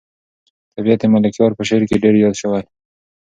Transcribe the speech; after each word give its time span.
طبیعت 0.73 0.99
د 1.01 1.05
ملکیار 1.13 1.51
په 1.55 1.63
شعر 1.67 1.83
کې 1.89 2.01
ډېر 2.03 2.15
یاد 2.23 2.35
شوی. 2.41 2.61